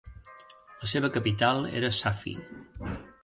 [0.83, 2.35] La seva capital era Safi.